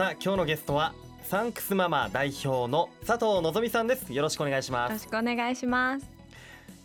[0.00, 0.94] さあ今日のゲストは
[1.24, 4.10] サンクスママ代表の佐藤のぞみさんです。
[4.14, 4.92] よろしくお願いします。
[4.92, 6.06] よろしくお願いします。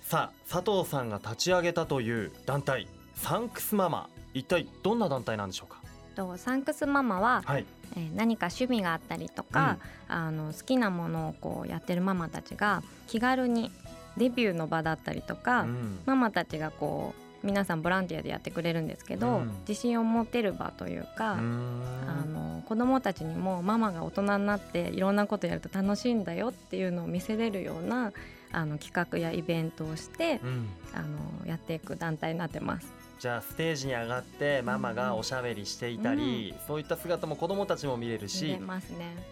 [0.02, 4.10] さあ佐藤さんが立ち上げたという団体サンクスママ。
[4.34, 5.80] 一体どんな団体なんでしょうか？
[6.14, 7.66] とサンクスママは、はい。
[7.96, 9.78] えー何か趣味があったりとか、
[10.10, 13.72] あの好きなものをこうやってるママたちが気軽に
[14.18, 16.00] デビューの場だったりとか、うん。
[16.06, 19.52] ママたちがこう皆さんボランティアでやってくれるんですけど、うん。
[19.68, 28.12] 自信を持てる場というか、あの子どもたちにもママが大人になっていろんなことやると楽しいんだよっていうのを見せれるような
[28.52, 30.68] あの企画やイベントをしてうん。
[30.94, 32.88] あのやっていく団体になってます。
[33.20, 38.60] じゃあステージに上がってママがおしゃべりしていたり、そういった姿も子どもたちも見れる見しね。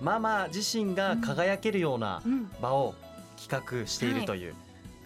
[0.01, 2.95] ママ自身が輝けるようなうん、場を
[3.37, 4.53] 企画しているという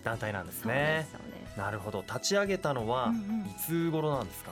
[0.04, 1.08] 団体なんですね。
[1.58, 2.04] なるほど。
[2.08, 3.14] 立ち上げたのは
[3.48, 4.52] いつ頃なんですか、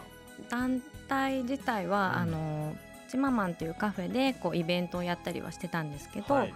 [0.50, 2.22] 団体自体は、うん。
[2.22, 2.76] あの
[3.08, 6.54] チママンっていうカフェでこうイベントをやったりはしてたんですけど、はい。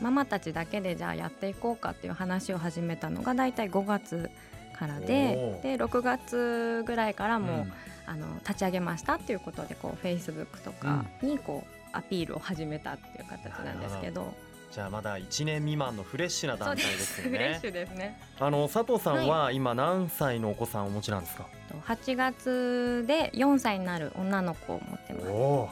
[0.00, 4.30] ママたちだけでじゃあやっていこうかっていう話を始めたのがだいたい5月
[4.78, 7.72] からでで6月ぐらいからもう、うん。
[8.08, 14.32] あの立ち上げましたっていうことでこう Facebook とかにこうアピールを始めたっていう形なんですけど
[14.70, 17.66] じゃあまだ1年未満のフレッシュな団体ですよねフレッシ。
[17.68, 18.20] ュですね。
[18.38, 21.46] あの佐藤さんは今何歳のお子さんをお持ちなんですか
[21.86, 25.28] ？8月で4歳になる女の子を持ってます。
[25.28, 25.70] おお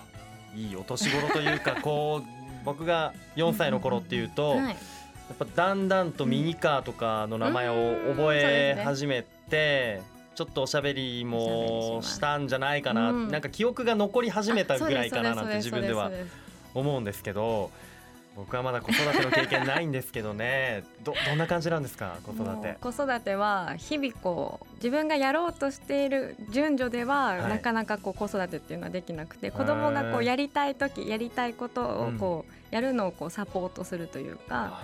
[0.54, 4.76] いいお年頃というか こう僕が4歳の頃っていうと、はい
[5.28, 10.00] やっぱだんだんとミニカーとかの名前を覚え始めて、
[10.36, 16.12] ちょっとおしゃべりおもしたんじゃないかな、うんなんか記憶が残り始めたぐらいかななんて自分では
[16.74, 17.70] 思うんですけど
[18.36, 20.84] 僕はまだ子育ての経験ないんですけどね。
[21.02, 27.48] どどんな感じなんですか子育もてう子育ては日々こう自分がやろうとしている順序では、はい。
[27.48, 32.18] なかなかこう子育てっていうのはできなくて子供がこへーうやりたい時やりたいことをうん。
[32.18, 34.80] こうやるのをこうサポートするというか、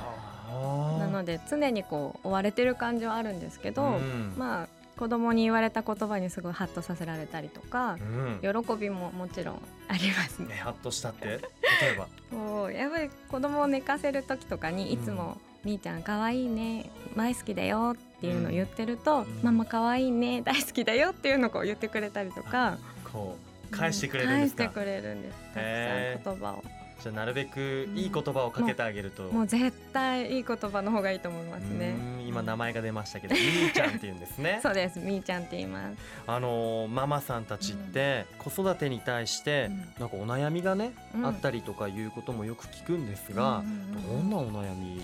[0.98, 4.34] なので常にこう追われてる感じはあるんですけど、うん。
[4.38, 4.68] まあ
[4.98, 8.64] 子供に言われた言葉にすごいハッとさせられたりとかう、ん。
[8.64, 10.48] 喜びももちろんありますね。
[10.48, 11.40] ねハッとしたって？
[11.80, 12.08] 例えば。
[12.36, 22.78] もうやっぱり子供を寝かせる時とかにいつも「みーちゃん可愛いね大好きだよ」っていうのを言ってると「うんママ可愛いね大好きだよ」っていうのをこう言ってくれたりとか。
[23.12, 24.64] こう返してくれるんですか？
[24.64, 25.38] 返してくれるんです。
[25.54, 25.60] た
[26.20, 26.64] くさん言葉を
[27.02, 31.96] じゃあなるべくいい言葉をかけてあげると、もう 絶対いい言葉の方がいいと思いますね。
[31.98, 34.60] うん今名前が出ましたけどみーちゃんって言うんですね。
[34.62, 35.96] そうですみーちゃんって言います。
[36.26, 39.78] あのーママさんたちって子育てに対してうん。
[39.98, 41.26] なんかお悩みがね、うん。
[41.26, 43.64] あったりとかいうこともよく聞くんですが、
[44.06, 45.02] どんなお悩みね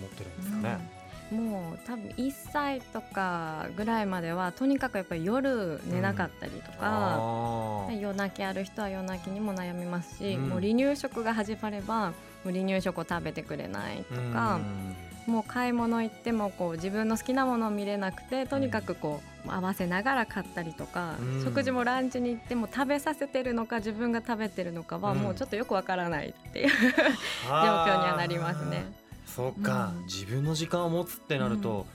[0.00, 0.99] 持ってるんですかね、うん
[1.30, 8.00] もう多分1歳とかぐらいまではとにかくやっぱり夜寝なかったりとか、あー。
[8.00, 10.48] 夜泣きある人は夜泣きにも悩みますし、うん。
[10.48, 12.14] もう離乳食が始まればも
[12.46, 14.58] う離乳食を食べてくれないとか、
[15.26, 21.44] もう買い物行ってもこう自分の好きなものを見れなくてとにかくこう合わせながら買ったりとか、うん。
[21.44, 25.18] 食事もランチに行っても食べさせてるのか自分が食べてるのかはうん。
[25.18, 26.68] もうちょっとよくわからないっていう、
[27.46, 28.99] 状況にはなりますね。
[29.34, 30.04] そうか、うん。
[30.04, 31.86] 自分の時間を持つってなると、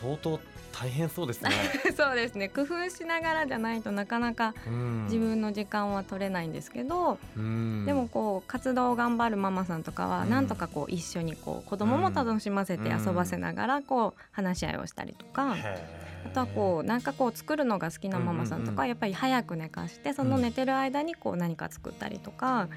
[0.00, 0.40] 相当
[0.72, 1.50] 大変そうですね、
[1.96, 2.48] そうですね。
[2.48, 5.04] 工夫しながらじゃないとなかなかうん。
[5.04, 7.84] 自分の時間は取れないんですけど、うん。
[7.86, 10.30] でもこう活動を頑張るママさんとかはうん。
[10.30, 15.56] なんとかこう一緒にこう子供も楽しませて遊ばせながらこう話し合いをしたりとか。
[16.26, 22.68] あとはこうなんかこう作るのが好きなママさんとかやっぱり早く寝かしてその寝てる間にこう何か作ったりとか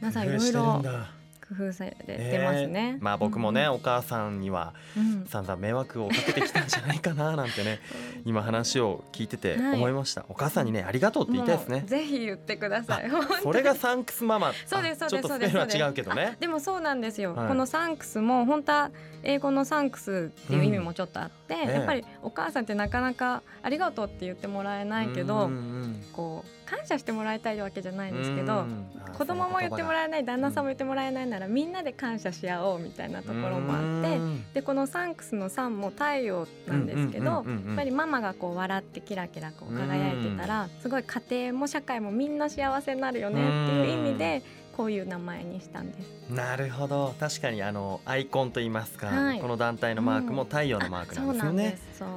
[0.00, 1.10] 皆さんいろいろだ
[1.48, 2.96] 工夫されてますね。
[2.96, 3.04] えー。
[3.04, 5.26] まあ僕もね、お母さんにはうん。
[5.26, 7.80] 散々迷惑をかけてきたんじゃないかななんてね
[8.24, 9.74] 今話を聞いててはい。
[9.74, 11.82] 思いました、お母さんにねありがとうって言いたいですね。
[11.86, 13.10] ぜひ言ってください。
[13.42, 14.52] それがサンクスママ。
[14.66, 16.30] そうですあそうですちょっとスペルはそうです違うけどね。
[16.34, 17.48] あでもそうなんですよ、はい。
[17.48, 18.90] このサンクスも本当は
[19.22, 26.04] 英語のサンクスっていう意味もちょっとあって、ええやっぱりお母さんってなかなかありがとうって言ってもらえないけど、うんうん。
[26.12, 28.86] こう感謝してもらいたいわけじゃないんですけど、うん。
[29.16, 34.18] 子供も言ってもらええない旦那さんも言ってもらえないなら、みんなで感謝し合おうみたいなところもあって、
[34.54, 37.44] でこのサンクスの「サン」も太陽なんですけど、やっ
[37.76, 44.42] ぱりママがこう笑ってキラキラこう輝いてたら、すごい家庭も社会もみんな幸せになるよねっていう意味で
[44.76, 46.32] こういう名前にしたんです。
[46.32, 47.14] なるほど。
[47.18, 49.40] 確かにあのアイコンといいますか、はい。
[49.40, 51.98] この団体のマークも太陽のマークなんですよね、そうなんです。
[51.98, 52.08] そう。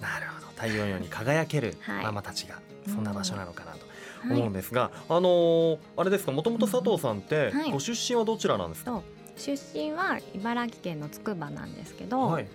[0.00, 0.46] なるほど。
[0.56, 2.04] 太陽のように輝けるはい。
[2.04, 2.56] ママたちが
[2.86, 3.78] そんな場所なのかなと。
[3.78, 3.87] はい
[4.24, 7.70] 思うんですが、あのーあれですかもともと佐藤さんってはい。
[7.72, 9.02] ご出身はどちらなんですか、と
[9.36, 12.46] 出身は茨城県のつくばなんですけど、はい、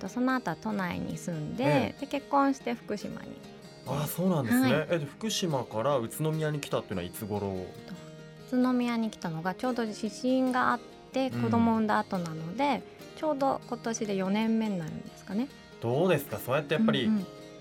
[0.00, 3.28] とその後は都内に住んで,、えで結婚して福島に。
[3.86, 4.86] あそうなんですね、はい。
[4.90, 7.48] えで福島から宇都宮に来たっていうのはいつ頃？
[8.52, 10.80] 宇都宮に来たのがちょうど地震があっ
[11.12, 15.48] て子供産んだ後なので、うん、ちょうど今年で4年目になるんですかね。
[15.80, 16.38] どうですか？
[16.38, 17.10] そうやってやっぱり、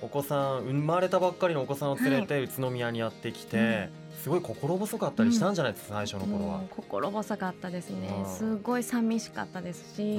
[0.03, 3.89] お子さん生まれたばっかりのお子さんを連れて宇都宮にやってきて、はい
[4.23, 6.61] すごい心細かったりしたんじゃないですか、うん、最初の頃は。
[6.69, 8.09] 心細かったですね。
[8.25, 10.17] すごい寂しかったですし、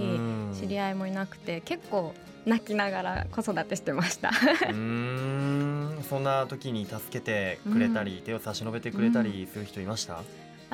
[0.61, 2.13] 知り合いもいなくて結構
[2.45, 4.31] 泣きながら子育てしてました。
[4.69, 6.05] うん。
[6.07, 10.23] そんな時に助けてくれたり、手を差し伸べてくれたりする人いました、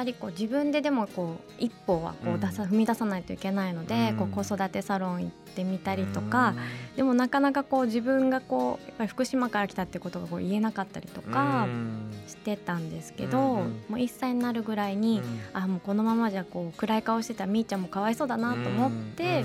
[0.00, 6.54] ぱりこう自分ででもこう一歩はこう出さ、踏み出さないといけないので、こう子育てサロン行ってみたりとか、
[6.96, 11.68] でもなかなかこう自分がこうやっぱり福島から来たってことがこう言えなかったりとか
[12.26, 15.20] してたんですけど、もう1歳になるぐらいに、
[15.52, 19.44] あもうこのままじゃこう暗い顔してたみーちゃんもかわいそうだなと思って。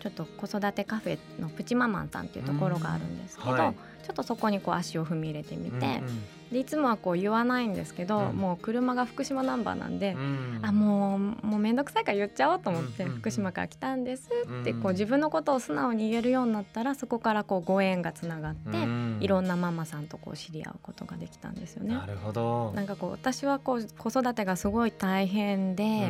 [0.00, 14.30] ちょっと子育てカフェのプチママンさんっていうところがあるんですけど、はい、ちょっとそこにこう足を踏み入れてみて、うんうん、でいつもはこう言わないんですけど、うん、もう車が福島ナンバーなんで、うん、あもうもう面倒くさいから言っちゃおうと思って、福島から来たんです
[14.62, 18.78] ってこう自分のことを素直に言えるようになったらそこからこうご縁がつながって、
[19.22, 21.94] いろんなママさんとこう知り合うことができたんですよね。
[21.94, 22.72] なるほど。
[22.74, 26.08] なんかこう私はこう子育てがすごい大変で、や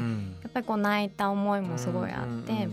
[0.48, 2.68] っぱりこう泣いた思いもすごいあって。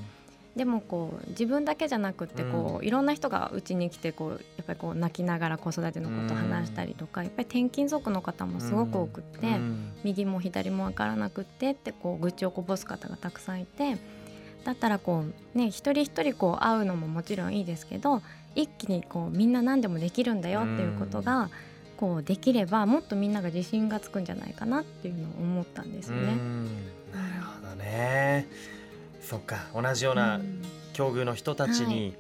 [0.57, 9.48] でもこう自分だけじゃなくってこう、いろんな人がうちに来てこうやっぱりこう泣きながら子育てのことを話したりとか、やっぱり転勤族の方もすごく多くって、
[10.04, 13.98] 右も左も分からなくってってこう愚痴をこぼす方がたくさんいて
[14.65, 15.25] だったらこ
[15.56, 18.21] うね一人一人こう会うのももちろんいいですけど
[18.56, 21.50] 一気にこうみんな何でもできるんだよっていうことが、
[21.98, 26.25] こうできればもっとみんなが自信がつくんじゃないかなっていうのを思ったんですよね。
[27.13, 28.48] なるほどね
[29.28, 30.40] そっか同じような
[30.94, 32.16] 境遇の人たちに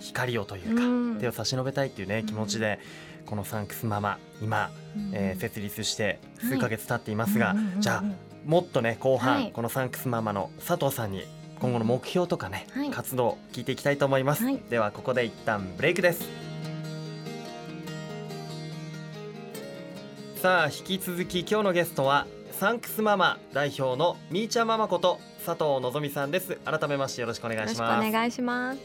[0.00, 2.78] 光をというか、はい、手を差し伸べたいっていうね気持ちで、
[3.26, 4.70] このサンクスママ今、
[5.12, 8.04] えー、設立して数ヶ月経っていますが、はい、じゃあ
[8.46, 11.24] もっとね後半、はい、このサンクスママの佐藤さんに
[11.60, 16.26] 今後の目標とかね、活動聞いていきたいと思います、ではここで一旦ブレイクです。
[20.40, 26.58] さあ引き続き今日のゲストはサンクスママ代表のみーちゃんママこと佐藤のぞみさんです。
[26.64, 28.08] 改めましてよろしくお願いします。
[28.08, 28.80] お願いします。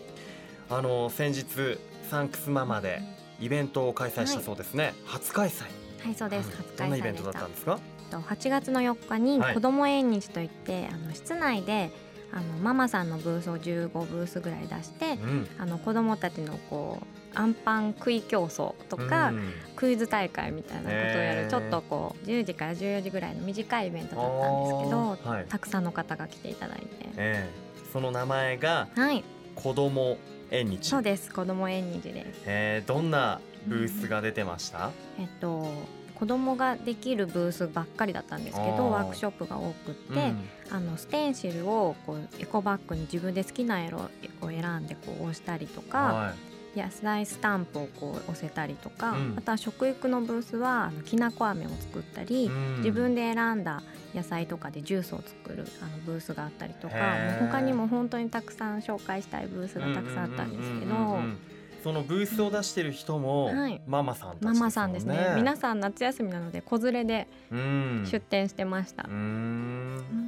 [0.69, 3.01] あの先日サンクスママで
[3.39, 5.63] イベントを開催したそうですね、はい、初開催。
[6.03, 7.79] はいそうです、初開催どんなイベントだったんですか
[8.11, 11.89] ？8月の4日に子ども縁日といって、はい、あの室内で
[12.31, 26.85] あのママさんのブースを15ブースぐらい出して、うん、あの子どもたちのこうアンパン食い競争とか、うん、クイズ大会みたいなことをやる、ちょっとこう10時から14時ぐらいの短いイベントだったんですけど、はい、たくさんの方が来ていただいて、
[27.15, 29.23] えー、その名前が、はい、
[29.55, 30.17] 子ども
[30.49, 30.89] 縁日。
[30.89, 31.31] そうです。
[31.31, 35.67] 子ども縁日です、えー、どんなブースが出てました、うん、えっと
[36.15, 44.09] 子供ができるブースばっかりだったんですけどワークショップが多くって、うん、あのステンシルをこうエコバッグに自分で好きな色を
[44.47, 53.83] 選んでこう押したりとか、はい、野菜スタンプをこう押せたりとか、うん、あとは食育のブースはあのきなこ飴を作ったり、うん、自分で選んだ
[54.15, 61.51] 野菜とかでジュースを作るあのブースがあったりとかもう他にも本当にたくさん紹介したいブースがたくさんあったんですけど。
[61.83, 63.51] そのブースを出してる人も
[63.87, 65.33] ママさんね、ママさんですね。
[65.35, 69.03] 皆さん夏休みなので子連れで出店してました。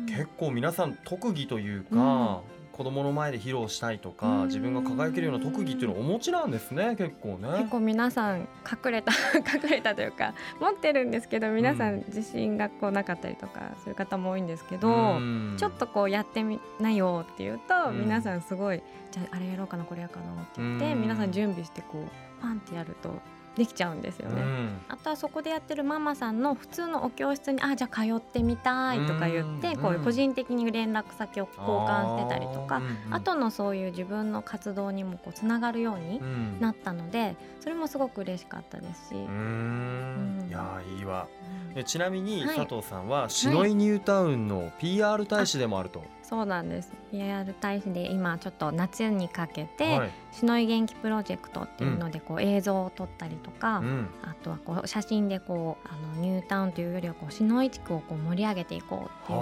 [0.07, 2.41] 結構皆さん特技というか、
[2.73, 7.59] 子供の前で披露したいとか自分が輝けるような特技っていうのをお持ちなんですね結構ね。
[7.59, 15.19] 結構皆さん隠れた 隠れたというか持ってるんですけど皆さん自信がこうなかったりとかそういう方も多いんですけど
[15.57, 23.11] ちょっとこうやってみなよっていうと皆さんすごいじゃああれやろうかなこれやかなって言って皆さん準備してこうパンってやると
[23.55, 32.81] できちゃうんですよね、うん、あとはそこでやってるママさんの普通のお教室にあじゃあ通ってみたいとか言って、うん、こういう個人的に連絡先を交換してたりとか、
[33.11, 36.19] あ後のそういう自分の活動にもこうつながるように
[36.59, 39.15] なったので、それもすごく嬉しかったですし。
[39.15, 39.17] い
[40.51, 41.27] やいいわ、
[41.85, 45.99] ちなみに佐藤さんはシノイニュータウンの PR 大使でもあると。
[45.99, 46.91] はいそうなんです。
[47.11, 59.39] PR 大使で今ちょっと夏にかけて、はい、しのい元気プロジェクトっていうのでこう映像を撮ったりとか、うん、あとはこう写真でこうあのニュータウンというよりはこうしのい地区をこう盛り上げていこうっていう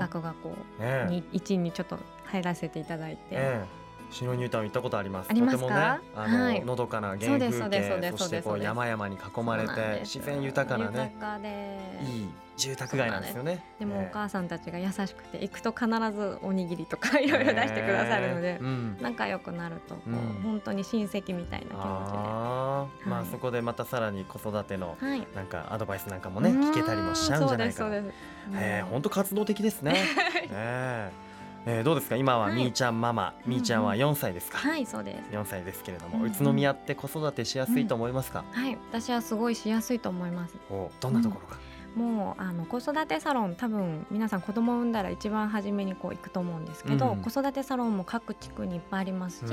[0.00, 3.79] 企画がこう、ね、に一にちょっと入らせていただいて。
[4.10, 5.30] 白ニュータウン行ったことあります。
[5.30, 13.64] ありますとてもね、あの、はい、のどかな原風景、そしてこう山々に囲まれて自然豊かなね、いい住宅街なんですよね。
[13.78, 21.78] でもお母さんたちが優しくて行くと必ずおにぎりとかいろいろ出してくださるので、うん、仲良くなるとこう、うん、本当に親戚みたいな気持ちで。
[21.78, 24.96] あまあそこでまたさらに子育ての
[25.34, 27.96] なんかアドバイスなんかもね、聞けたりもしちゃうんじゃないかな。
[27.96, 29.94] ええ本当活動的ですね。
[30.50, 31.29] ええ
[31.66, 32.16] えー、どうですか？
[32.16, 35.36] 今はみーちゃんママ、はい、みーちゃんは4歳ですか、はいそうです。
[35.36, 40.56] 4歳ですけれども、うん、宇都宮って子育てしやすいと思いますか、うん、はい私はすごいしやすいと思います。
[40.70, 41.56] おどんなところが、
[41.96, 49.48] うん、もうあの子育てサロン多分皆さん子供を産んだら一番初めにこう行くと思うんですけど、子育てサロンも各地区にいっぱいありますし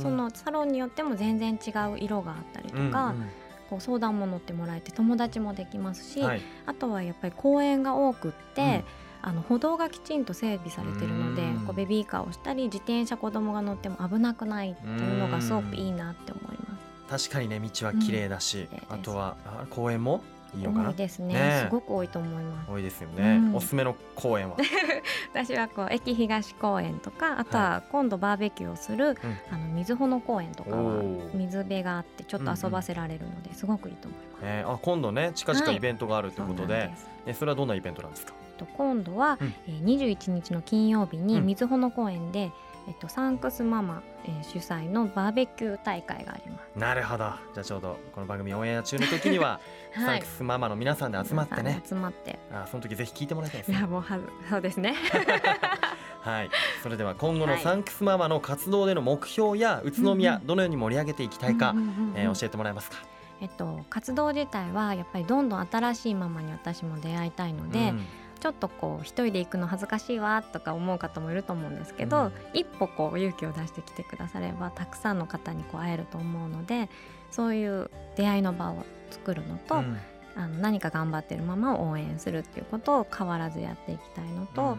[0.00, 3.30] そのサロンによっても全然違う色があったりとか、うんうん
[3.70, 8.84] こう相談も乗ってもらえて友達もできますし、はい、あとはやっぱり公園が多くって、
[9.22, 16.76] あの歩道がきちんと整備されてるのでこうベビーカーをしたり自転車子供が乗っても危なくないっていうのがすごくいいなって思いま
[17.18, 17.28] す。
[17.28, 19.36] 確かにね道は綺麗だし、うん、あとは
[19.70, 20.22] 公園も
[20.56, 20.92] いいのかな？
[20.92, 22.70] ですね、ね、すごく多いと思います。
[22.70, 23.36] 多いですよね。
[23.36, 24.56] うん、おすすめの公園は？
[25.32, 29.16] 私はこう駅東公園とか、あとは今度バーベキューをする、はい、
[29.52, 31.02] あの水穂の公園とかは
[31.34, 34.42] 水辺があってちょっと遊ばせられるので、すごくいいと思います。
[34.42, 36.94] うんうん、えー、あ今度ね近々イベントがあるということで、はい、
[37.26, 38.34] えそれはどんなイベントなんですか？
[38.60, 42.52] と今度は、うん、えー、21日の金曜日に瑞穂の公園で、
[42.86, 46.78] うん、えっと、サンクスママ、えー、主催のバーベキュー大会があります。
[46.78, 47.24] なるほど。
[47.54, 49.60] じゃあちょうどこの番組オンエア中の時には、
[49.94, 51.80] はい、サンクスママの皆さんで集まってね。
[51.86, 52.38] 集まって。
[52.52, 53.78] あその時ぜひ聞いてもらいたいですね。
[53.78, 54.94] いやもうはそうですね。
[56.20, 56.50] はい。
[56.82, 61.74] それでは今後のサンクスママの活動での目標や宇都宮、どのように盛り上げていきたいか、
[62.14, 62.98] え教えてもらえますか？
[63.40, 68.06] えっと、活動自体はやっぱりどんどん新しいママに私も出会いたいので、うん
[68.40, 76.88] ちょっとこう一人で行くの恥ずかしいわとか思う方もいると思うんですけど、うん、一歩こう勇気を出してきてくださればたくさんの方にこう会えると思うので
[77.30, 79.98] そういう出会いの場を作るのと、うん、
[80.34, 84.78] あの何か頑張ってるママを応援するっていうことを変わらずやっていきたいのと、うんうん、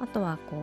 [0.00, 0.56] あとはこ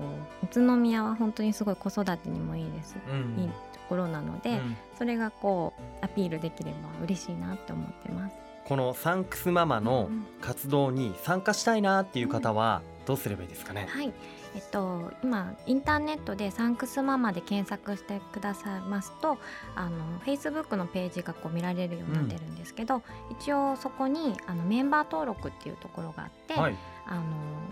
[0.44, 3.54] う宇都宮は本当にすごい子育てにもいいです、うん、いいと
[3.88, 4.62] ころなので、
[4.98, 8.51] それがこうアピールできれば嬉しいなって思ってます。
[8.66, 10.10] このサンクスママの
[10.42, 14.14] 活動に参加したいなっていう方はどうすればいいですかね、はい。
[14.54, 19.38] えっと、今インターネットでサンクスママで検索してくださいますと
[19.76, 23.02] あのフェイスブックのページがこう見られるようになってるんですけど、うん、
[23.40, 26.76] 一応そこにあのメンバー登録っていうところがあって、はい、
[27.06, 27.22] あの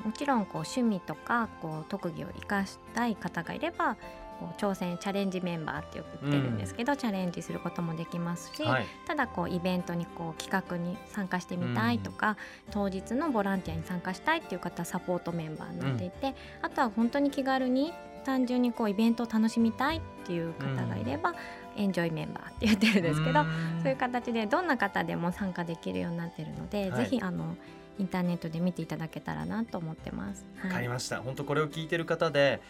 [0.05, 3.97] もちろんこう趣味とかこう特技を生かしたい方がいれば
[4.39, 17.93] こう挑戦チャレンジメンバーってよく言ってるんですけど、うん、チャレンジすることもできますし、はい、ただこうイベントにこう企画に参加してみたいとか、うん、当日のボランティアに参加したいっていう方はサポートメンバーになっていて、うん、あとは本当に気軽に
[18.25, 21.33] 単純にこうイベントを楽しみたいっていう方がいれば、
[21.77, 23.43] エンジョイメンバーって言ってるんですけど、
[23.81, 27.55] そういう形でどんな方でも参加できるようになってるので、はい、ぜひあの
[27.97, 30.45] インターネットで見ていただけたらなと思ってます。
[30.57, 31.21] わ、はい、かりました。
[31.21, 32.61] 本当これを聞いてる方で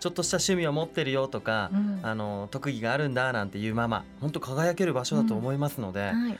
[0.00, 6.38] ちょっとした趣味を持ってるよとか、うん、あの特技があるんだなんていうママ本当輝ける場所だと思いますので、うんはい、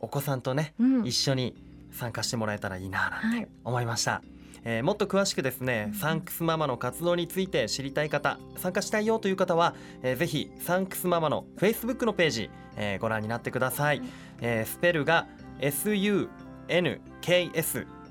[0.00, 1.54] お子さんとね、うん、一緒に
[1.92, 4.12] 参加してもらえたらいいななんて思いました。
[4.12, 14.08] はいえー、もっと詳しくですね、サンクスママの活動について知りたい方参加したいよという方は、えー、ぜひサンクスママのフェイスブックのページ、えー、ご覧になってください、はい、
[14.40, 15.26] えー、スペルが
[15.60, 16.28] SUNKS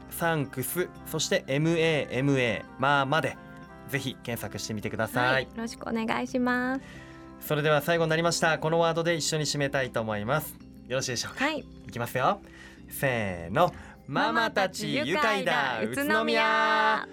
[0.10, 3.38] サンクスそして MAMA まあまで
[3.92, 6.82] ぜひ検索してみてください、はい、よろしくお願いします。
[7.42, 8.58] それでは最後になりました。
[8.60, 10.56] このワードで一緒に締めたいと思います。
[10.88, 12.40] よろしいでしょうか、はい、いきますよ。
[12.90, 13.74] せーの。
[14.08, 15.82] ママたち愉快だ。
[15.82, 17.08] 宇都宮。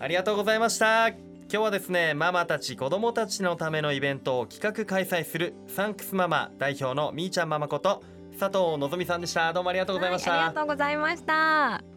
[0.00, 1.08] ありがとうございました。
[1.08, 1.16] 今
[1.48, 8.02] 日はですねママたち子供たちのためのイベントを企画開催するサンクスママ代表のみーちゃんママこと
[8.40, 9.52] 佐藤のぞみさんでした。
[9.52, 11.91] どうもありがとうございました、はい、ありがとうございました